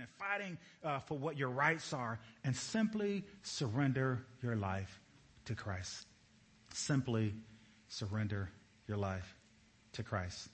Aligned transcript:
and 0.00 0.08
fighting 0.18 0.58
uh, 0.82 0.98
for 1.00 1.16
what 1.18 1.36
your 1.36 1.50
rights 1.50 1.92
are 1.92 2.18
and 2.44 2.54
simply 2.56 3.24
surrender 3.42 4.24
your 4.42 4.56
life 4.56 5.00
to 5.44 5.54
Christ. 5.54 6.06
Simply 6.72 7.34
surrender 7.88 8.50
your 8.88 8.96
life 8.96 9.34
to 9.92 10.02
Christ. 10.02 10.48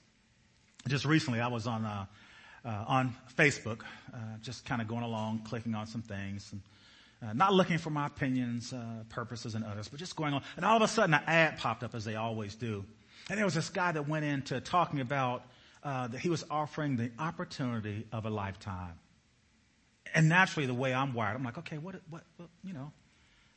Just 0.87 1.05
recently, 1.05 1.39
I 1.39 1.47
was 1.47 1.67
on 1.67 1.85
uh, 1.85 2.05
uh, 2.65 2.83
on 2.87 3.15
Facebook, 3.37 3.81
uh, 4.13 4.17
just 4.41 4.65
kind 4.65 4.81
of 4.81 4.87
going 4.87 5.03
along, 5.03 5.41
clicking 5.47 5.73
on 5.73 5.87
some 5.87 6.01
things, 6.01 6.51
and 6.51 6.61
uh, 7.21 7.33
not 7.33 7.53
looking 7.53 7.77
for 7.77 7.89
my 7.89 8.07
opinions, 8.07 8.73
uh, 8.73 9.03
purposes, 9.09 9.55
and 9.55 9.63
others, 9.63 9.87
but 9.87 9.99
just 9.99 10.15
going 10.15 10.33
on. 10.33 10.43
And 10.55 10.65
all 10.65 10.75
of 10.75 10.81
a 10.81 10.87
sudden, 10.87 11.13
an 11.13 11.23
ad 11.27 11.57
popped 11.57 11.83
up, 11.83 11.95
as 11.95 12.03
they 12.03 12.15
always 12.15 12.55
do. 12.55 12.83
And 13.29 13.37
there 13.37 13.45
was 13.45 13.53
this 13.53 13.69
guy 13.69 13.91
that 13.91 14.07
went 14.07 14.25
into 14.25 14.59
talking 14.59 14.99
about 14.99 15.43
uh, 15.83 16.07
that 16.07 16.19
he 16.19 16.29
was 16.29 16.43
offering 16.49 16.97
the 16.97 17.11
opportunity 17.19 18.05
of 18.11 18.25
a 18.25 18.29
lifetime. 18.29 18.93
And 20.13 20.29
naturally, 20.29 20.67
the 20.67 20.73
way 20.73 20.93
I'm 20.93 21.13
wired, 21.13 21.35
I'm 21.35 21.43
like, 21.43 21.57
okay, 21.59 21.77
what, 21.77 21.95
what, 22.09 22.23
what 22.37 22.49
you 22.63 22.73
know, 22.73 22.91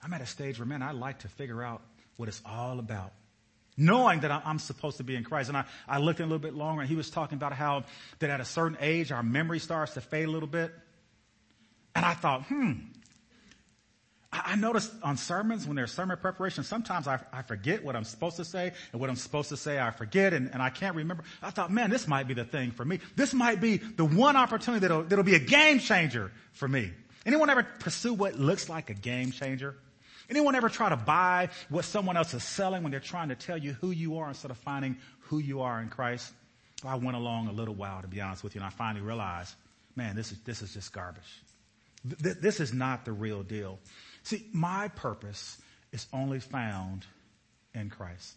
I'm 0.02 0.12
at 0.12 0.20
a 0.20 0.26
stage 0.26 0.58
where, 0.58 0.66
man, 0.66 0.82
I 0.82 0.92
like 0.92 1.20
to 1.20 1.28
figure 1.28 1.62
out 1.62 1.82
what 2.16 2.28
it's 2.28 2.42
all 2.44 2.78
about 2.78 3.12
knowing 3.80 4.20
that 4.20 4.30
I'm 4.30 4.58
supposed 4.58 4.98
to 4.98 5.04
be 5.04 5.16
in 5.16 5.24
Christ. 5.24 5.48
And 5.48 5.56
I, 5.56 5.64
I 5.88 5.98
looked 5.98 6.20
in 6.20 6.24
a 6.24 6.26
little 6.26 6.38
bit 6.38 6.54
longer 6.54 6.82
and 6.82 6.88
he 6.88 6.96
was 6.96 7.08
talking 7.08 7.36
about 7.36 7.54
how 7.54 7.84
that 8.18 8.28
at 8.28 8.40
a 8.40 8.44
certain 8.44 8.76
age 8.80 9.10
our 9.10 9.22
memory 9.22 9.58
starts 9.58 9.94
to 9.94 10.02
fade 10.02 10.26
a 10.26 10.30
little 10.30 10.48
bit. 10.48 10.72
And 11.94 12.04
I 12.04 12.12
thought, 12.12 12.42
hmm. 12.44 12.72
I, 14.32 14.54
noticed 14.54 14.92
on 15.02 15.16
sermons, 15.16 15.66
when 15.66 15.74
there's 15.74 15.92
sermon 15.92 16.16
preparation, 16.16 16.62
sometimes 16.62 17.08
I, 17.08 17.18
I, 17.32 17.42
forget 17.42 17.82
what 17.82 17.96
I'm 17.96 18.04
supposed 18.04 18.36
to 18.36 18.44
say 18.44 18.72
and 18.92 19.00
what 19.00 19.10
I'm 19.10 19.16
supposed 19.16 19.48
to 19.48 19.56
say 19.56 19.80
I 19.80 19.90
forget 19.90 20.32
and, 20.32 20.50
and 20.52 20.62
I 20.62 20.70
can't 20.70 20.94
remember. 20.94 21.24
I 21.42 21.50
thought, 21.50 21.72
man, 21.72 21.90
this 21.90 22.06
might 22.06 22.28
be 22.28 22.34
the 22.34 22.44
thing 22.44 22.70
for 22.70 22.84
me. 22.84 23.00
This 23.16 23.34
might 23.34 23.60
be 23.60 23.78
the 23.78 24.04
one 24.04 24.36
opportunity 24.36 24.82
that'll, 24.82 25.02
that'll 25.02 25.24
be 25.24 25.34
a 25.34 25.40
game 25.40 25.80
changer 25.80 26.30
for 26.52 26.68
me. 26.68 26.92
Anyone 27.26 27.50
ever 27.50 27.66
pursue 27.80 28.14
what 28.14 28.38
looks 28.38 28.68
like 28.68 28.88
a 28.88 28.94
game 28.94 29.32
changer? 29.32 29.74
Anyone 30.30 30.54
ever 30.54 30.68
try 30.68 30.88
to 30.90 30.96
buy 30.96 31.48
what 31.68 31.84
someone 31.84 32.16
else 32.16 32.32
is 32.32 32.44
selling 32.44 32.84
when 32.84 32.92
they're 32.92 33.00
trying 33.00 33.30
to 33.30 33.34
tell 33.34 33.58
you 33.58 33.72
who 33.80 33.90
you 33.90 34.18
are 34.18 34.28
instead 34.28 34.52
of 34.52 34.58
finding 34.58 34.96
who 35.22 35.38
you 35.38 35.62
are 35.62 35.80
in 35.80 35.88
Christ? 35.88 36.32
I 36.84 36.94
went 36.94 37.16
along 37.16 37.48
a 37.48 37.52
little 37.52 37.74
while, 37.74 38.00
to 38.00 38.08
be 38.08 38.20
honest 38.20 38.44
with 38.44 38.54
you, 38.54 38.60
and 38.60 38.66
I 38.66 38.70
finally 38.70 39.04
realized, 39.04 39.54
man, 39.96 40.14
this 40.14 40.30
is, 40.30 40.38
this 40.42 40.62
is 40.62 40.72
just 40.72 40.92
garbage. 40.92 41.42
Th- 42.22 42.36
this 42.36 42.60
is 42.60 42.72
not 42.72 43.04
the 43.04 43.12
real 43.12 43.42
deal. 43.42 43.80
See, 44.22 44.46
my 44.52 44.88
purpose 44.88 45.56
is 45.92 46.06
only 46.12 46.40
found 46.40 47.06
in 47.74 47.90
Christ. 47.90 48.34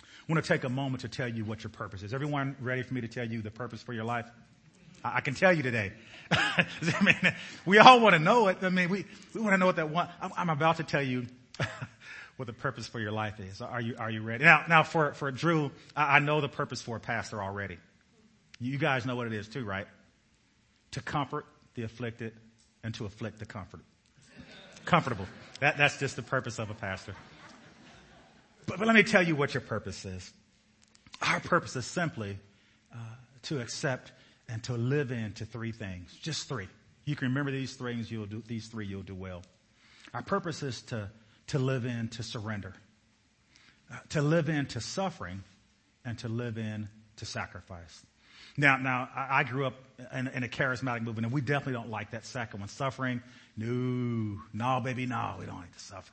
I 0.00 0.32
want 0.32 0.44
to 0.44 0.48
take 0.48 0.64
a 0.64 0.68
moment 0.68 1.02
to 1.02 1.08
tell 1.08 1.28
you 1.28 1.44
what 1.44 1.62
your 1.62 1.70
purpose 1.70 2.02
is. 2.02 2.14
Everyone 2.14 2.56
ready 2.60 2.82
for 2.82 2.94
me 2.94 3.02
to 3.02 3.08
tell 3.08 3.26
you 3.28 3.42
the 3.42 3.50
purpose 3.50 3.82
for 3.82 3.92
your 3.92 4.04
life? 4.04 4.26
I, 5.04 5.20
can 5.20 5.34
tell 5.34 5.52
you 5.52 5.62
today. 5.62 5.92
I 6.30 6.66
mean, 7.02 7.34
we 7.66 7.76
all 7.78 8.00
want 8.00 8.14
to 8.14 8.18
know 8.18 8.48
it. 8.48 8.58
I 8.62 8.70
mean, 8.70 8.88
we, 8.88 9.04
we 9.34 9.40
want 9.42 9.52
to 9.52 9.58
know 9.58 9.66
what 9.66 9.76
that 9.76 9.90
one, 9.90 10.08
I'm, 10.22 10.32
I'm 10.34 10.48
about 10.48 10.78
to 10.78 10.82
tell 10.82 11.02
you 11.02 11.26
what 12.36 12.46
the 12.46 12.54
purpose 12.54 12.86
for 12.86 12.98
your 12.98 13.12
life 13.12 13.38
is. 13.38 13.60
Are 13.60 13.82
you, 13.82 13.96
are 13.98 14.10
you 14.10 14.22
ready? 14.22 14.44
Now, 14.44 14.64
now 14.66 14.82
for, 14.82 15.12
for 15.12 15.30
Drew, 15.30 15.70
I, 15.94 16.16
I 16.16 16.18
know 16.20 16.40
the 16.40 16.48
purpose 16.48 16.80
for 16.80 16.96
a 16.96 17.00
pastor 17.00 17.42
already. 17.42 17.76
You 18.60 18.78
guys 18.78 19.04
know 19.04 19.14
what 19.14 19.26
it 19.26 19.34
is 19.34 19.46
too, 19.46 19.64
right? 19.64 19.86
To 20.92 21.02
comfort 21.02 21.44
the 21.74 21.82
afflicted 21.82 22.32
and 22.82 22.94
to 22.94 23.04
afflict 23.04 23.40
the 23.40 23.46
comforted. 23.46 23.84
Comfortable. 24.84 25.26
That, 25.60 25.76
that's 25.78 25.98
just 25.98 26.16
the 26.16 26.22
purpose 26.22 26.58
of 26.58 26.70
a 26.70 26.74
pastor. 26.74 27.14
But, 28.66 28.78
but 28.78 28.86
let 28.86 28.94
me 28.94 29.02
tell 29.02 29.22
you 29.22 29.36
what 29.36 29.54
your 29.54 29.60
purpose 29.60 30.04
is. 30.04 30.32
Our 31.22 31.40
purpose 31.40 31.76
is 31.76 31.86
simply 31.86 32.38
uh, 32.92 32.96
to 33.42 33.60
accept 33.60 34.12
and 34.48 34.62
to 34.64 34.74
live 34.74 35.10
into 35.10 35.44
three 35.44 35.72
things. 35.72 36.14
Just 36.20 36.48
three. 36.48 36.68
You 37.04 37.16
can 37.16 37.28
remember 37.28 37.50
these 37.50 37.74
things, 37.74 38.10
you'll 38.10 38.26
do, 38.26 38.42
these 38.46 38.66
three, 38.68 38.86
you'll 38.86 39.02
do 39.02 39.14
well. 39.14 39.42
Our 40.12 40.22
purpose 40.22 40.62
is 40.62 40.82
to, 40.82 41.10
to 41.48 41.58
live 41.58 41.84
in 41.84 42.08
to 42.08 42.22
surrender, 42.22 42.74
uh, 43.92 43.98
to 44.10 44.22
live 44.22 44.48
in 44.48 44.66
to 44.66 44.80
suffering, 44.80 45.42
and 46.04 46.18
to 46.18 46.28
live 46.28 46.58
in 46.58 46.88
to 47.16 47.24
sacrifice. 47.24 48.04
Now, 48.56 48.76
now, 48.76 49.08
I, 49.14 49.42
grew 49.42 49.66
up 49.66 49.74
in, 50.14 50.28
in, 50.28 50.44
a 50.44 50.48
charismatic 50.48 51.02
movement, 51.02 51.26
and 51.26 51.32
we 51.32 51.40
definitely 51.40 51.72
don't 51.72 51.90
like 51.90 52.12
that 52.12 52.24
second 52.24 52.60
one. 52.60 52.68
Suffering, 52.68 53.20
no, 53.56 54.40
no, 54.52 54.80
baby, 54.80 55.06
no, 55.06 55.34
we 55.40 55.46
don't 55.46 55.56
like 55.56 55.72
to 55.72 55.80
suffer. 55.80 56.12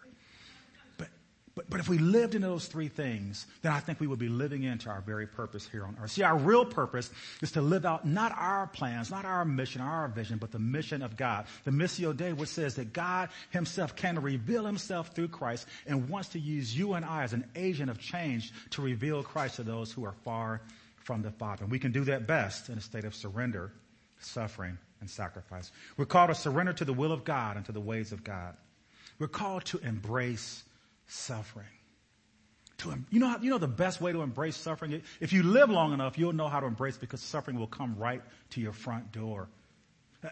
But, 0.98 1.10
but 1.54 1.70
but 1.70 1.80
if 1.80 1.88
we 1.88 2.00
lived 2.00 2.34
into 2.34 2.48
those 2.48 2.66
three 2.66 2.88
things, 2.88 3.46
then 3.62 3.72
I 3.72 3.80
think 3.80 4.00
we 4.00 4.08
would 4.08 4.18
be 4.18 4.28
living 4.28 4.64
into 4.64 4.90
our 4.90 5.02
very 5.02 5.28
purpose 5.28 5.68
here 5.72 5.86
on 5.86 5.96
earth. 6.02 6.14
See, 6.14 6.24
our 6.24 6.36
real 6.36 6.66
purpose 6.66 7.12
is 7.44 7.52
to 7.52 7.62
live 7.62 7.86
out 7.86 8.08
not 8.08 8.36
our 8.36 8.66
plans, 8.66 9.12
not 9.12 9.24
our 9.24 9.46
mission, 9.46 9.82
our 9.82 10.08
vision, 10.08 10.40
but 10.40 10.52
the 10.52 10.58
mission 10.58 11.04
of 11.04 11.16
God. 11.16 11.46
The 11.66 11.72
Missio 11.72 12.18
Dei, 12.18 12.34
which 12.34 12.50
says 12.50 12.74
that 12.76 12.92
God 12.92 13.30
himself 13.52 13.96
can 13.96 14.20
reveal 14.20 14.66
himself 14.66 15.10
through 15.10 15.28
Christ 15.28 15.68
and 15.86 16.10
wants 16.10 16.30
to 16.30 16.40
use 16.40 16.76
you 16.76 16.94
and 16.94 17.06
I 17.06 17.22
as 17.22 17.34
an 17.34 17.46
agent 17.56 17.92
of 17.92 18.00
change 18.00 18.52
to 18.72 18.82
reveal 18.82 19.22
Christ 19.22 19.58
to 19.58 19.64
those 19.64 19.92
who 19.92 20.06
are 20.06 20.16
far 20.24 20.62
from 21.04 21.22
the 21.22 21.32
Father. 21.32 21.64
And 21.64 21.72
we 21.72 21.80
can 21.80 21.92
do 21.92 22.04
that 22.06 22.28
best 22.28 22.70
in 22.70 22.78
a 22.78 22.82
state 22.82 23.06
of 23.06 23.16
surrender, 23.16 23.72
suffering, 24.20 24.78
and 25.00 25.10
sacrifice. 25.10 25.72
We're 25.98 26.06
called 26.06 26.30
to 26.30 26.36
surrender 26.36 26.74
to 26.74 26.86
the 26.86 26.94
will 26.94 27.12
of 27.12 27.24
God 27.24 27.58
and 27.58 27.66
to 27.66 27.72
the 27.72 27.82
ways 27.82 28.12
of 28.12 28.24
God. 28.24 28.56
We're 29.20 29.28
called 29.28 29.66
to 29.66 29.80
embrace 29.80 30.64
suffering. 31.08 31.66
To, 32.80 32.98
you 33.10 33.20
know, 33.20 33.38
you 33.42 33.50
know 33.50 33.58
the 33.58 33.68
best 33.68 34.02
way 34.02 34.12
to 34.12 34.22
embrace 34.22 34.56
suffering? 34.56 35.02
If 35.20 35.34
you 35.34 35.44
live 35.44 35.70
long 35.70 35.94
enough, 35.94 36.18
you'll 36.18 36.34
know 36.34 36.48
how 36.48 36.60
to 36.60 36.66
embrace 36.66 36.98
because 36.98 37.22
suffering 37.22 37.60
will 37.60 37.68
come 37.68 37.96
right 37.98 38.22
to 38.52 38.62
your 38.62 38.74
front 38.74 39.12
door. 39.12 39.48
Uh, 40.24 40.30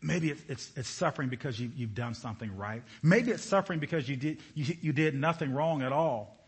maybe 0.00 0.30
it's, 0.30 0.42
it's, 0.48 0.72
it's 0.76 0.88
suffering 0.88 1.28
because 1.28 1.60
you, 1.60 1.70
have 1.80 1.94
done 1.94 2.14
something 2.14 2.56
right. 2.56 2.82
Maybe 3.02 3.30
it's 3.30 3.44
suffering 3.44 3.78
because 3.78 4.08
you 4.08 4.16
did, 4.16 4.38
you, 4.54 4.76
you 4.80 4.92
did 4.92 5.14
nothing 5.14 5.52
wrong 5.52 5.82
at 5.82 5.92
all. 5.92 6.41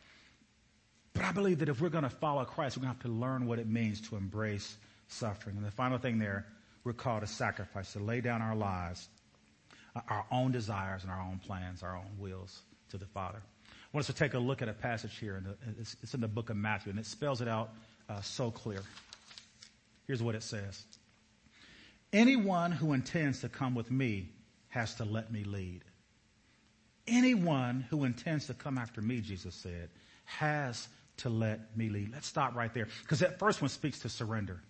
But 1.14 1.24
I 1.24 1.32
believe 1.32 1.60
that 1.60 1.68
if 1.68 1.80
we're 1.80 1.88
going 1.88 2.04
to 2.04 2.10
follow 2.10 2.44
Christ, 2.44 2.76
we're 2.76 2.82
going 2.82 2.94
to 2.94 3.02
have 3.02 3.12
to 3.12 3.20
learn 3.20 3.46
what 3.46 3.58
it 3.58 3.68
means 3.68 4.00
to 4.08 4.16
embrace 4.16 4.76
suffering. 5.08 5.56
And 5.56 5.64
the 5.64 5.70
final 5.70 5.98
thing 5.98 6.18
there, 6.18 6.46
we're 6.82 6.92
called 6.92 7.22
to 7.22 7.26
sacrifice, 7.26 7.92
to 7.92 8.00
lay 8.00 8.20
down 8.20 8.42
our 8.42 8.56
lives, 8.56 9.08
our 10.08 10.26
own 10.30 10.50
desires 10.50 11.02
and 11.02 11.12
our 11.12 11.20
own 11.20 11.38
plans, 11.38 11.82
our 11.82 11.96
own 11.96 12.18
wills 12.18 12.62
to 12.90 12.98
the 12.98 13.06
Father. 13.06 13.38
I 13.38 13.96
want 13.96 14.02
us 14.02 14.06
to 14.08 14.12
take 14.12 14.34
a 14.34 14.38
look 14.38 14.60
at 14.60 14.68
a 14.68 14.72
passage 14.72 15.16
here. 15.18 15.36
In 15.36 15.44
the, 15.44 15.56
it's, 15.80 15.96
it's, 16.02 16.14
in 16.14 16.20
the 16.20 16.28
book 16.28 16.50
of 16.50 16.56
Matthew, 16.56 16.90
and 16.90 16.98
it 16.98 17.06
spells 17.06 17.40
it 17.40 17.46
out 17.46 17.70
uh, 18.08 18.20
so 18.20 18.50
clear. 18.50 18.80
Here's 20.08 20.22
what 20.22 20.34
it 20.34 20.42
says 20.42 20.84
Anyone 22.12 22.72
who 22.72 22.92
intends 22.92 23.40
to 23.42 23.48
come 23.48 23.76
with 23.76 23.90
me 23.90 24.30
has 24.68 24.96
to 24.96 25.04
let 25.04 25.32
me 25.32 25.44
lead. 25.44 25.82
Anyone 27.06 27.86
who 27.90 28.02
intends 28.02 28.46
to 28.48 28.54
come 28.54 28.78
after 28.78 29.00
me, 29.00 29.20
Jesus 29.20 29.54
said, 29.54 29.90
has 30.24 30.88
to 31.18 31.28
let 31.28 31.76
me 31.76 31.88
lead. 31.88 32.12
Let's 32.12 32.26
stop 32.26 32.54
right 32.54 32.72
there. 32.72 32.88
Because 33.02 33.20
that 33.20 33.38
first 33.38 33.60
one 33.60 33.68
speaks 33.68 34.00
to 34.00 34.08
surrender. 34.08 34.60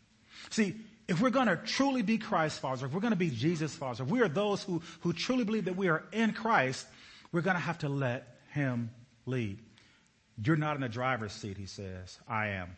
See, 0.50 0.74
if 1.08 1.20
we're 1.20 1.30
going 1.30 1.48
to 1.48 1.56
truly 1.56 2.02
be 2.02 2.18
Christ's 2.18 2.58
followers, 2.58 2.82
if 2.82 2.92
we're 2.92 3.00
going 3.00 3.12
to 3.12 3.16
be 3.16 3.30
Jesus' 3.30 3.74
followers, 3.74 4.00
if 4.00 4.08
we 4.08 4.20
are 4.20 4.28
those 4.28 4.62
who, 4.62 4.82
who 5.00 5.12
truly 5.12 5.44
believe 5.44 5.66
that 5.66 5.76
we 5.76 5.88
are 5.88 6.04
in 6.12 6.32
Christ, 6.32 6.86
we're 7.32 7.42
going 7.42 7.56
to 7.56 7.62
have 7.62 7.78
to 7.78 7.88
let 7.88 8.38
Him 8.52 8.90
lead. 9.26 9.58
You're 10.42 10.56
not 10.56 10.76
in 10.76 10.82
the 10.82 10.88
driver's 10.88 11.32
seat, 11.32 11.56
he 11.56 11.66
says. 11.66 12.18
I 12.28 12.48
am. 12.48 12.76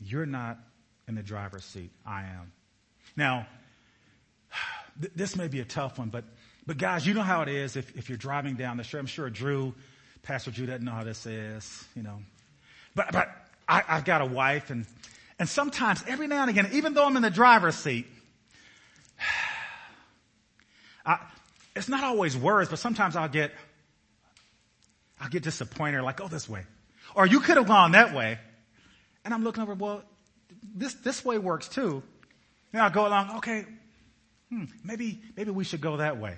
You're 0.00 0.26
not 0.26 0.58
in 1.06 1.14
the 1.14 1.22
driver's 1.22 1.64
seat. 1.64 1.90
I 2.04 2.22
am. 2.22 2.52
Now, 3.16 3.46
th- 5.00 5.12
this 5.14 5.36
may 5.36 5.48
be 5.48 5.60
a 5.60 5.64
tough 5.64 5.98
one, 5.98 6.08
but, 6.08 6.24
but 6.66 6.78
guys, 6.78 7.06
you 7.06 7.14
know 7.14 7.22
how 7.22 7.42
it 7.42 7.48
is 7.48 7.76
if, 7.76 7.96
if 7.96 8.08
you're 8.08 8.18
driving 8.18 8.54
down 8.56 8.76
the 8.76 8.84
street. 8.84 9.00
I'm 9.00 9.06
sure 9.06 9.30
Drew, 9.30 9.74
Pastor 10.22 10.50
Drew 10.50 10.66
doesn't 10.66 10.84
know 10.84 10.92
how 10.92 11.04
this 11.04 11.26
is, 11.26 11.84
you 11.94 12.02
know. 12.02 12.20
But, 12.94 13.12
but 13.12 13.28
I, 13.68 13.82
I've 13.88 14.04
got 14.04 14.20
a 14.20 14.26
wife 14.26 14.70
and, 14.70 14.86
and 15.38 15.48
sometimes 15.48 16.02
every 16.06 16.26
now 16.26 16.42
and 16.42 16.50
again, 16.50 16.68
even 16.72 16.94
though 16.94 17.06
I'm 17.06 17.16
in 17.16 17.22
the 17.22 17.30
driver's 17.30 17.76
seat, 17.76 18.06
I, 21.06 21.18
it's 21.74 21.88
not 21.88 22.04
always 22.04 22.36
words, 22.36 22.68
but 22.68 22.78
sometimes 22.78 23.16
I'll 23.16 23.28
get, 23.28 23.52
I'll 25.20 25.30
get 25.30 25.42
disappointed, 25.42 26.02
like, 26.02 26.20
oh, 26.20 26.28
this 26.28 26.48
way. 26.48 26.64
Or 27.14 27.26
you 27.26 27.40
could 27.40 27.56
have 27.56 27.66
gone 27.66 27.92
that 27.92 28.14
way. 28.14 28.38
And 29.24 29.32
I'm 29.32 29.44
looking 29.44 29.62
over, 29.62 29.74
well, 29.74 30.02
this, 30.74 30.94
this 30.94 31.24
way 31.24 31.38
works 31.38 31.68
too. 31.68 32.02
And 32.72 32.82
I'll 32.82 32.90
go 32.90 33.06
along, 33.06 33.36
okay, 33.38 33.64
hmm, 34.50 34.64
maybe, 34.84 35.20
maybe 35.36 35.50
we 35.50 35.64
should 35.64 35.80
go 35.80 35.98
that 35.98 36.18
way. 36.18 36.36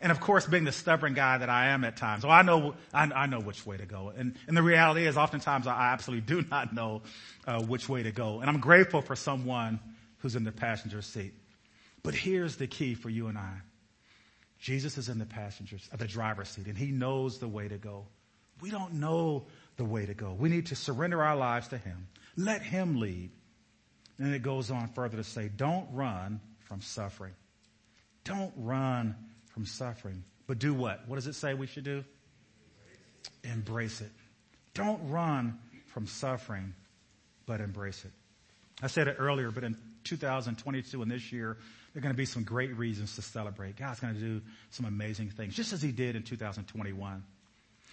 And 0.00 0.10
of 0.10 0.20
course, 0.20 0.46
being 0.46 0.64
the 0.64 0.72
stubborn 0.72 1.12
guy 1.12 1.38
that 1.38 1.50
I 1.50 1.68
am 1.68 1.84
at 1.84 1.96
times, 1.96 2.24
well, 2.24 2.32
I 2.32 2.42
know, 2.42 2.74
I, 2.92 3.04
I 3.04 3.26
know 3.26 3.40
which 3.40 3.66
way 3.66 3.76
to 3.76 3.84
go. 3.84 4.12
And, 4.16 4.34
and 4.48 4.56
the 4.56 4.62
reality 4.62 5.06
is 5.06 5.18
oftentimes 5.18 5.66
I 5.66 5.92
absolutely 5.92 6.26
do 6.26 6.48
not 6.50 6.74
know 6.74 7.02
uh, 7.46 7.62
which 7.62 7.88
way 7.88 8.02
to 8.02 8.10
go. 8.10 8.40
And 8.40 8.48
I'm 8.48 8.60
grateful 8.60 9.02
for 9.02 9.14
someone 9.14 9.78
who's 10.18 10.36
in 10.36 10.44
the 10.44 10.52
passenger 10.52 11.02
seat. 11.02 11.34
But 12.02 12.14
here's 12.14 12.56
the 12.56 12.66
key 12.66 12.94
for 12.94 13.10
you 13.10 13.26
and 13.26 13.36
I. 13.36 13.58
Jesus 14.58 14.98
is 14.98 15.08
in 15.08 15.18
the 15.18 15.26
passenger, 15.26 15.78
uh, 15.92 15.96
the 15.96 16.06
driver's 16.06 16.48
seat, 16.48 16.66
and 16.66 16.76
he 16.76 16.90
knows 16.90 17.38
the 17.38 17.48
way 17.48 17.68
to 17.68 17.78
go. 17.78 18.06
We 18.60 18.70
don't 18.70 18.94
know 18.94 19.46
the 19.76 19.84
way 19.84 20.04
to 20.06 20.14
go. 20.14 20.34
We 20.38 20.48
need 20.48 20.66
to 20.66 20.76
surrender 20.76 21.22
our 21.22 21.36
lives 21.36 21.68
to 21.68 21.78
him. 21.78 22.08
Let 22.36 22.62
him 22.62 23.00
lead. 23.00 23.30
And 24.18 24.34
it 24.34 24.42
goes 24.42 24.70
on 24.70 24.88
further 24.88 25.16
to 25.16 25.24
say, 25.24 25.50
don't 25.54 25.88
run 25.92 26.40
from 26.60 26.82
suffering. 26.82 27.32
Don't 28.24 28.52
run 28.56 29.14
from 29.60 29.66
suffering, 29.66 30.24
but 30.46 30.58
do 30.58 30.72
what? 30.72 31.06
What 31.06 31.16
does 31.16 31.26
it 31.26 31.34
say 31.34 31.52
we 31.52 31.66
should 31.66 31.84
do? 31.84 32.02
Embrace 33.44 34.00
it. 34.00 34.10
Don't 34.72 35.10
run 35.10 35.58
from 35.88 36.06
suffering, 36.06 36.72
but 37.44 37.60
embrace 37.60 38.06
it. 38.06 38.10
I 38.82 38.86
said 38.86 39.06
it 39.06 39.16
earlier, 39.18 39.50
but 39.50 39.62
in 39.62 39.76
2022 40.04 41.02
and 41.02 41.10
this 41.10 41.30
year, 41.30 41.58
there 41.92 42.00
are 42.00 42.02
going 42.02 42.14
to 42.14 42.16
be 42.16 42.24
some 42.24 42.42
great 42.42 42.74
reasons 42.78 43.16
to 43.16 43.22
celebrate. 43.22 43.76
God's 43.76 44.00
going 44.00 44.14
to 44.14 44.20
do 44.20 44.40
some 44.70 44.86
amazing 44.86 45.28
things, 45.28 45.54
just 45.54 45.74
as 45.74 45.82
He 45.82 45.92
did 45.92 46.16
in 46.16 46.22
2021. 46.22 47.22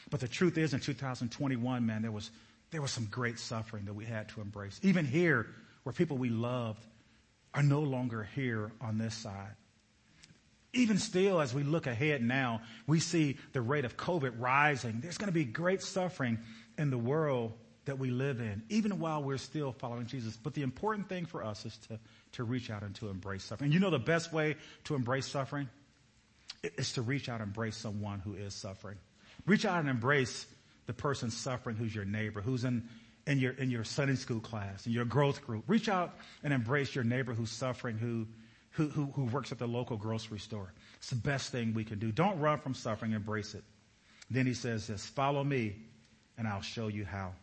But 0.09 0.21
the 0.21 0.27
truth 0.29 0.57
is, 0.57 0.73
in 0.73 0.79
2021, 0.79 1.85
man, 1.85 2.01
there 2.01 2.11
was 2.11 2.31
there 2.71 2.81
was 2.81 2.91
some 2.91 3.09
great 3.11 3.39
suffering 3.39 3.83
that 3.85 3.93
we 3.93 4.05
had 4.05 4.29
to 4.29 4.41
embrace. 4.41 4.79
Even 4.83 5.03
here, 5.03 5.47
where 5.83 5.91
people 5.91 6.17
we 6.17 6.29
loved 6.29 6.85
are 7.53 7.63
no 7.63 7.81
longer 7.81 8.29
here 8.35 8.71
on 8.79 8.97
this 8.97 9.15
side. 9.15 9.55
Even 10.73 10.97
still, 10.97 11.39
as 11.39 11.53
we 11.53 11.63
look 11.63 11.87
ahead 11.87 12.21
now, 12.21 12.61
we 12.85 12.99
see 12.99 13.37
the 13.53 13.61
rate 13.61 13.85
of 13.85 13.97
COVID 13.97 14.33
rising. 14.37 14.99
There's 15.01 15.17
going 15.17 15.29
to 15.29 15.33
be 15.33 15.45
great 15.45 15.81
suffering 15.81 16.39
in 16.77 16.89
the 16.89 16.97
world 16.97 17.53
that 17.85 17.97
we 17.97 18.11
live 18.11 18.41
in, 18.41 18.61
even 18.69 18.99
while 18.99 19.23
we're 19.23 19.37
still 19.37 19.71
following 19.71 20.05
Jesus. 20.05 20.37
But 20.37 20.53
the 20.53 20.61
important 20.61 21.07
thing 21.09 21.25
for 21.25 21.43
us 21.43 21.65
is 21.65 21.77
to, 21.87 21.99
to 22.33 22.43
reach 22.43 22.69
out 22.69 22.83
and 22.83 22.93
to 22.95 23.09
embrace 23.09 23.45
suffering. 23.45 23.67
And 23.67 23.73
you 23.73 23.79
know 23.79 23.89
the 23.89 23.97
best 23.97 24.31
way 24.31 24.55
to 24.85 24.95
embrace 24.95 25.25
suffering? 25.25 25.69
Is 26.63 26.93
to 26.93 27.01
reach 27.01 27.29
out 27.29 27.39
and 27.39 27.47
embrace 27.47 27.77
someone 27.77 28.19
who 28.19 28.33
is 28.33 28.53
suffering. 28.53 28.97
Reach 29.45 29.65
out 29.65 29.79
and 29.79 29.89
embrace 29.89 30.45
the 30.85 30.93
person 30.93 31.29
suffering 31.29 31.75
who's 31.75 31.93
your 31.93 32.05
neighbor, 32.05 32.41
who's 32.41 32.63
in, 32.63 32.87
in 33.25 33.39
your, 33.39 33.53
in 33.53 33.69
your 33.69 33.83
Sunday 33.83 34.15
school 34.15 34.39
class, 34.39 34.85
in 34.85 34.91
your 34.91 35.05
growth 35.05 35.45
group. 35.45 35.63
Reach 35.67 35.87
out 35.87 36.15
and 36.43 36.51
embrace 36.51 36.93
your 36.93 37.03
neighbor 37.03 37.33
who's 37.33 37.51
suffering, 37.51 37.97
who, 37.97 38.25
who, 38.71 38.87
who, 38.89 39.05
who 39.05 39.25
works 39.25 39.51
at 39.51 39.59
the 39.59 39.67
local 39.67 39.97
grocery 39.97 40.39
store. 40.39 40.71
It's 40.97 41.09
the 41.09 41.15
best 41.15 41.51
thing 41.51 41.73
we 41.73 41.83
can 41.83 41.99
do. 41.99 42.11
Don't 42.11 42.39
run 42.39 42.59
from 42.59 42.73
suffering, 42.73 43.13
embrace 43.13 43.53
it. 43.53 43.63
Then 44.29 44.45
he 44.45 44.53
says 44.53 44.87
this, 44.87 45.05
follow 45.05 45.43
me 45.43 45.75
and 46.37 46.47
I'll 46.47 46.61
show 46.61 46.87
you 46.87 47.05
how. 47.05 47.33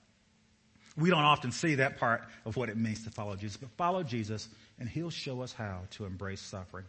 We 0.96 1.10
don't 1.10 1.24
often 1.24 1.50
see 1.50 1.76
that 1.76 1.98
part 1.98 2.22
of 2.44 2.56
what 2.56 2.68
it 2.68 2.76
means 2.76 3.02
to 3.04 3.10
follow 3.10 3.34
Jesus, 3.34 3.56
but 3.56 3.70
follow 3.70 4.04
Jesus 4.04 4.48
and 4.78 4.88
he'll 4.88 5.10
show 5.10 5.42
us 5.42 5.52
how 5.52 5.80
to 5.92 6.04
embrace 6.04 6.40
suffering. 6.40 6.84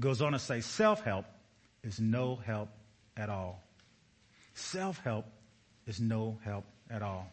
Goes 0.00 0.22
on 0.22 0.32
to 0.32 0.38
say 0.38 0.60
self-help 0.60 1.24
is 1.82 1.98
no 1.98 2.36
help 2.36 2.68
at 3.16 3.30
all. 3.30 3.62
Self-help 4.54 5.26
is 5.86 6.00
no 6.00 6.38
help 6.44 6.64
at 6.90 7.02
all. 7.02 7.28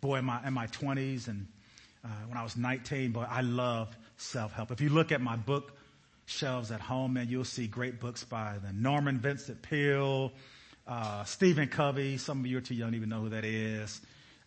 Boy, 0.00 0.18
in 0.18 0.24
my, 0.24 0.46
in 0.46 0.52
my 0.52 0.66
20s 0.68 1.28
and 1.28 1.46
uh, 2.04 2.08
when 2.26 2.38
I 2.38 2.42
was 2.42 2.56
19, 2.56 3.12
boy, 3.12 3.26
I 3.28 3.40
loved 3.40 3.96
self-help. 4.16 4.70
If 4.70 4.80
you 4.80 4.88
look 4.88 5.12
at 5.12 5.20
my 5.20 5.36
book 5.36 5.76
shelves 6.26 6.70
at 6.70 6.80
home, 6.80 7.14
man, 7.14 7.28
you'll 7.28 7.44
see 7.44 7.66
great 7.66 8.00
books 8.00 8.24
by 8.24 8.56
the 8.64 8.72
Norman 8.72 9.18
Vincent 9.18 9.62
Peale, 9.62 10.32
uh, 10.86 11.24
Stephen 11.24 11.68
Covey. 11.68 12.18
Some 12.18 12.40
of 12.40 12.46
you 12.46 12.58
are 12.58 12.62
too 12.62 12.74
young 12.74 12.90
to 12.90 12.96
even 12.96 13.08
know 13.08 13.20
who 13.20 13.28
that 13.30 13.44
is. 13.44 14.00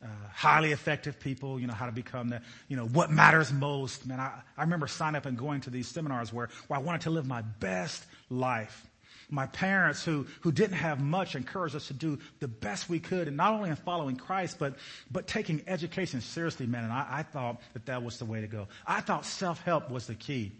Uh, 0.04 0.08
highly 0.34 0.72
effective 0.72 1.20
people, 1.20 1.60
you 1.60 1.68
know, 1.68 1.74
how 1.74 1.86
to 1.86 1.92
become 1.92 2.30
the, 2.30 2.42
you 2.68 2.76
know, 2.76 2.88
what 2.88 3.12
matters 3.12 3.54
most. 3.54 4.08
Man, 4.08 4.20
I, 4.20 4.42
I 4.58 4.64
remember 4.64 4.88
signing 4.88 5.16
up 5.16 5.28
and 5.28 5.38
going 5.38 5.62
to 5.62 5.70
these 5.70 5.88
seminars 5.88 6.34
where, 6.34 6.50
where 6.68 6.80
I 6.80 6.82
wanted 6.82 7.02
to 7.02 7.12
live 7.12 7.28
my 7.28 7.44
best 7.44 8.04
life 8.30 8.88
my 9.32 9.48
parents 9.48 10.04
who, 10.04 10.28
who 10.42 10.52
didn't 10.52 10.76
have 10.76 11.00
much 11.00 11.36
encouraged 11.36 11.76
us 11.76 11.88
to 11.88 11.94
do 11.94 12.20
the 12.40 12.48
best 12.48 12.90
we 12.90 13.00
could 13.00 13.28
and 13.28 13.38
not 13.38 13.54
only 13.54 13.70
in 13.70 13.76
following 13.78 14.18
Christ, 14.18 14.58
but, 14.60 14.76
but 15.10 15.26
taking 15.26 15.64
education 15.68 16.22
seriously, 16.22 16.68
man. 16.68 16.84
And 16.84 16.94
I, 16.94 17.08
I 17.10 17.24
thought 17.24 17.62
that 17.74 17.86
that 17.86 18.04
was 18.04 18.20
the 18.20 18.26
way 18.26 18.42
to 18.42 18.48
go. 18.48 18.68
I 18.86 19.02
thought 19.02 19.26
self-help 19.26 19.90
was 19.90 20.06
the 20.06 20.16
key. 20.16 20.52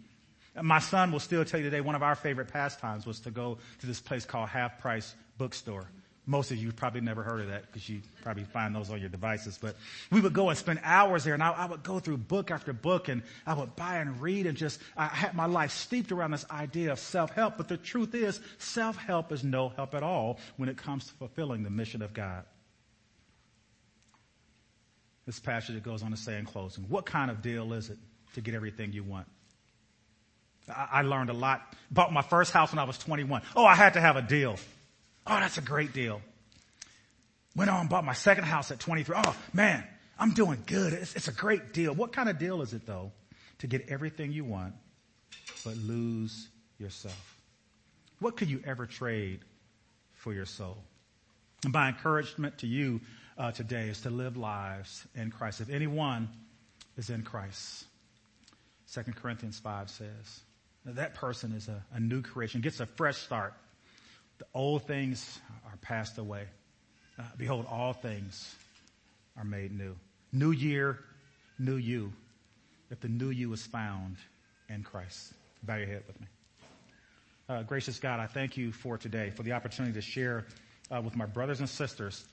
And 0.56 0.66
my 0.66 0.78
son 0.80 1.12
will 1.12 1.20
still 1.20 1.44
tell 1.44 1.60
you 1.60 1.64
today 1.64 1.80
one 1.80 1.94
of 1.94 2.02
our 2.02 2.14
favorite 2.14 2.48
pastimes 2.48 3.06
was 3.06 3.20
to 3.20 3.30
go 3.30 3.58
to 3.80 3.86
this 3.86 4.00
place 4.00 4.24
called 4.24 4.48
Half 4.48 4.80
Price 4.80 5.14
Bookstore. 5.38 5.86
Most 6.24 6.52
of 6.52 6.56
you 6.56 6.70
probably 6.70 7.00
never 7.00 7.24
heard 7.24 7.40
of 7.40 7.48
that 7.48 7.66
because 7.66 7.88
you 7.88 8.00
probably 8.22 8.44
find 8.44 8.76
those 8.76 8.90
on 8.90 9.00
your 9.00 9.08
devices. 9.08 9.58
But 9.60 9.74
we 10.12 10.20
would 10.20 10.32
go 10.32 10.50
and 10.50 10.58
spend 10.58 10.78
hours 10.84 11.24
there, 11.24 11.34
and 11.34 11.42
I, 11.42 11.50
I, 11.50 11.66
would 11.66 11.82
go 11.82 11.98
through 11.98 12.18
book 12.18 12.52
after 12.52 12.72
book, 12.72 13.08
and 13.08 13.22
I 13.44 13.54
would 13.54 13.74
buy 13.74 13.96
and 13.96 14.20
read, 14.20 14.46
and 14.46 14.56
just 14.56 14.78
I 14.96 15.06
had 15.06 15.34
my 15.34 15.46
life 15.46 15.72
steeped 15.72 16.12
around 16.12 16.30
this 16.30 16.44
idea 16.48 16.92
of 16.92 17.00
self-help. 17.00 17.56
But 17.56 17.66
the 17.66 17.76
truth 17.76 18.14
is, 18.14 18.40
self-help 18.58 19.32
is 19.32 19.42
no 19.42 19.70
help 19.70 19.96
at 19.96 20.04
all 20.04 20.38
when 20.58 20.68
it 20.68 20.76
comes 20.76 21.08
to 21.08 21.12
fulfilling 21.14 21.64
the 21.64 21.70
mission 21.70 22.02
of 22.02 22.14
God. 22.14 22.44
This 25.26 25.40
passage 25.40 25.82
goes 25.82 26.04
on 26.04 26.12
to 26.12 26.16
say 26.16 26.38
in 26.38 26.44
closing, 26.44 26.84
what 26.84 27.04
kind 27.04 27.32
of 27.32 27.42
deal 27.42 27.72
is 27.72 27.90
it 27.90 27.98
to 28.34 28.40
get 28.40 28.54
everything 28.54 28.92
you 28.92 29.02
want? 29.02 29.26
I, 30.68 30.88
I 30.92 31.02
learned 31.02 31.30
a 31.30 31.34
lot. 31.34 31.74
Bought 31.90 32.12
my 32.12 32.22
first 32.22 32.52
house 32.52 32.70
when 32.70 32.78
I 32.78 32.84
was 32.84 32.96
21. 32.98 33.42
Oh, 33.56 33.64
I 33.64 33.74
had 33.74 33.94
to 33.94 34.00
have 34.00 34.14
a 34.14 34.22
deal. 34.22 34.56
Oh, 35.26 35.38
that's 35.38 35.58
a 35.58 35.62
great 35.62 35.92
deal. 35.92 36.20
Went 37.54 37.70
on 37.70 37.86
bought 37.86 38.04
my 38.04 38.14
second 38.14 38.44
house 38.44 38.70
at 38.70 38.80
23. 38.80 39.16
Oh 39.18 39.36
man, 39.52 39.84
I'm 40.18 40.32
doing 40.32 40.62
good. 40.66 40.92
It's, 40.92 41.14
it's 41.14 41.28
a 41.28 41.32
great 41.32 41.72
deal. 41.72 41.94
What 41.94 42.12
kind 42.12 42.28
of 42.28 42.38
deal 42.38 42.62
is 42.62 42.72
it 42.72 42.86
though? 42.86 43.12
To 43.58 43.66
get 43.66 43.88
everything 43.88 44.32
you 44.32 44.44
want, 44.44 44.74
but 45.64 45.76
lose 45.76 46.48
yourself. 46.78 47.36
What 48.18 48.36
could 48.36 48.50
you 48.50 48.62
ever 48.64 48.86
trade 48.86 49.40
for 50.14 50.32
your 50.32 50.46
soul? 50.46 50.78
And 51.64 51.72
my 51.72 51.88
encouragement 51.88 52.58
to 52.58 52.66
you 52.66 53.00
uh, 53.38 53.52
today 53.52 53.88
is 53.88 54.00
to 54.02 54.10
live 54.10 54.36
lives 54.36 55.06
in 55.14 55.30
Christ. 55.30 55.60
If 55.60 55.70
anyone 55.70 56.28
is 56.96 57.10
in 57.10 57.22
Christ, 57.22 57.84
2 58.92 59.02
Corinthians 59.14 59.58
5 59.58 59.90
says, 59.90 60.40
that 60.84 61.14
person 61.14 61.52
is 61.52 61.68
a, 61.68 61.82
a 61.94 62.00
new 62.00 62.22
creation, 62.22 62.60
gets 62.60 62.80
a 62.80 62.86
fresh 62.86 63.16
start 63.16 63.54
the 64.42 64.58
old 64.58 64.88
things 64.88 65.38
are 65.66 65.76
passed 65.82 66.18
away. 66.18 66.46
Uh, 67.16 67.22
behold, 67.38 67.64
all 67.70 67.92
things 67.92 68.56
are 69.36 69.44
made 69.44 69.70
new. 69.70 69.94
New 70.32 70.50
year, 70.50 70.98
new 71.60 71.76
you. 71.76 72.12
If 72.90 72.98
the 72.98 73.06
new 73.06 73.30
you 73.30 73.52
is 73.52 73.64
found 73.64 74.16
in 74.68 74.82
Christ. 74.82 75.34
Bow 75.62 75.76
your 75.76 75.86
head 75.86 76.02
with 76.08 76.20
me. 76.20 76.26
Uh, 77.48 77.62
gracious 77.62 78.00
God, 78.00 78.18
I 78.18 78.26
thank 78.26 78.56
you 78.56 78.72
for 78.72 78.98
today, 78.98 79.30
for 79.30 79.44
the 79.44 79.52
opportunity 79.52 79.94
to 79.94 80.00
share 80.00 80.44
uh, 80.90 81.00
with 81.00 81.14
my 81.14 81.26
brothers 81.26 81.60
and 81.60 81.68
sisters 81.68 82.24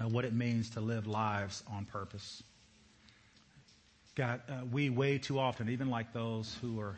uh, 0.00 0.08
what 0.08 0.24
it 0.24 0.32
means 0.32 0.70
to 0.70 0.80
live 0.80 1.06
lives 1.06 1.62
on 1.70 1.84
purpose. 1.84 2.42
God, 4.16 4.40
uh, 4.48 4.64
we 4.72 4.90
way 4.90 5.18
too 5.18 5.38
often, 5.38 5.68
even 5.68 5.88
like 5.88 6.12
those 6.12 6.58
who 6.60 6.80
are 6.80 6.96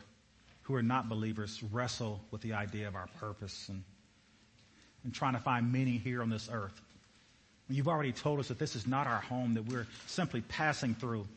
who 0.63 0.73
are 0.73 0.83
not 0.83 1.07
believers, 1.07 1.63
wrestle 1.71 2.19
with 2.31 2.41
the 2.41 2.53
idea 2.53 2.87
of 2.87 2.95
our 2.95 3.07
purpose 3.19 3.69
and 3.69 3.83
and 5.03 5.13
trying 5.13 5.33
to 5.33 5.39
find 5.39 5.71
meaning 5.71 5.99
here 5.99 6.21
on 6.21 6.29
this 6.29 6.49
earth. 6.51 6.79
You've 7.69 7.87
already 7.87 8.13
told 8.13 8.39
us 8.39 8.47
that 8.47 8.59
this 8.59 8.75
is 8.75 8.87
not 8.87 9.07
our 9.07 9.19
home, 9.21 9.55
that 9.55 9.65
we're 9.65 9.87
simply 10.05 10.41
passing 10.41 10.95
through. 10.95 11.27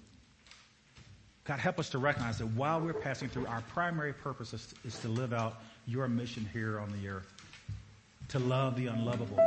God, 1.45 1.59
help 1.59 1.79
us 1.81 1.90
to 1.90 1.99
recognize 1.99 2.38
that 2.38 2.47
while 2.47 2.81
we're 2.81 2.93
passing 2.93 3.29
through, 3.29 3.47
our 3.47 3.62
primary 3.73 4.12
purpose 4.12 4.55
is, 4.55 4.75
is 4.85 4.99
to 5.00 5.09
live 5.09 5.33
out 5.33 5.61
your 5.87 6.07
mission 6.07 6.49
here 6.52 6.79
on 6.79 6.93
the 7.00 7.09
earth. 7.09 7.26
To 8.29 8.38
love 8.38 8.76
the 8.76 8.87
unlovable. 8.87 9.38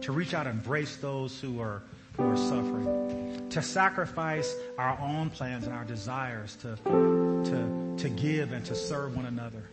To 0.00 0.12
reach 0.12 0.32
out 0.32 0.46
and 0.46 0.58
embrace 0.58 0.96
those 0.96 1.38
who 1.38 1.60
are, 1.60 1.82
who 2.16 2.30
are 2.30 2.36
suffering. 2.36 3.50
To 3.50 3.60
sacrifice 3.60 4.54
our 4.78 4.98
own 4.98 5.28
plans 5.28 5.66
and 5.66 5.74
our 5.74 5.84
desires 5.84 6.56
to, 6.56 6.76
to, 6.76 7.96
to 7.98 8.08
give 8.08 8.52
and 8.52 8.64
to 8.64 8.74
serve 8.74 9.14
one 9.14 9.26
another 9.26 9.64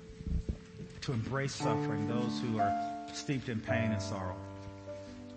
to 1.02 1.14
embrace 1.14 1.56
suffering, 1.56 2.08
those 2.08 2.40
who 2.42 2.60
are 2.60 2.74
steeped 3.14 3.50
in 3.50 3.60
pain 3.60 3.92
and 3.92 4.02
sorrow. 4.02 4.36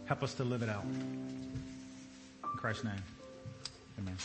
Help 0.04 0.23
us 0.23 0.35
to 0.35 0.44
live 0.44 0.62
it 0.62 0.68
out. 0.68 0.85
In 0.85 1.59
Christ's 2.56 2.85
name, 2.85 3.02
amen. 3.99 4.16